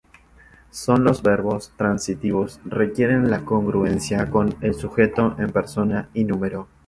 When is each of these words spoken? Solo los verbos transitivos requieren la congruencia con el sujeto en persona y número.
Solo 0.71 1.03
los 1.03 1.21
verbos 1.21 1.73
transitivos 1.77 2.59
requieren 2.65 3.29
la 3.29 3.45
congruencia 3.45 4.31
con 4.31 4.55
el 4.61 4.73
sujeto 4.73 5.35
en 5.37 5.51
persona 5.51 6.09
y 6.15 6.23
número. 6.23 6.67